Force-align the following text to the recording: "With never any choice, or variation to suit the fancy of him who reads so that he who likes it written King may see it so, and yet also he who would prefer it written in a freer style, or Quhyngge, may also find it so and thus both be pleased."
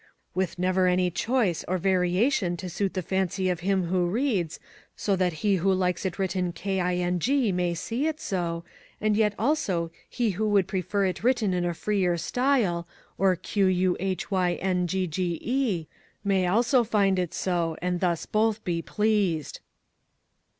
"With 0.33 0.57
never 0.57 0.87
any 0.87 1.11
choice, 1.11 1.63
or 1.67 1.77
variation 1.77 2.57
to 2.57 2.71
suit 2.71 2.95
the 2.95 3.03
fancy 3.03 3.49
of 3.51 3.59
him 3.59 3.83
who 3.83 4.07
reads 4.07 4.59
so 4.95 5.15
that 5.15 5.31
he 5.45 5.57
who 5.57 5.71
likes 5.71 6.07
it 6.07 6.17
written 6.17 6.53
King 6.53 7.55
may 7.55 7.75
see 7.75 8.07
it 8.07 8.19
so, 8.19 8.63
and 8.99 9.15
yet 9.15 9.35
also 9.37 9.91
he 10.09 10.31
who 10.31 10.49
would 10.49 10.67
prefer 10.67 11.05
it 11.05 11.23
written 11.23 11.53
in 11.53 11.65
a 11.65 11.75
freer 11.75 12.17
style, 12.17 12.87
or 13.19 13.35
Quhyngge, 13.35 15.85
may 16.23 16.47
also 16.47 16.83
find 16.83 17.19
it 17.19 17.31
so 17.35 17.77
and 17.79 17.99
thus 17.99 18.25
both 18.25 18.63
be 18.63 18.81
pleased." 18.81 19.59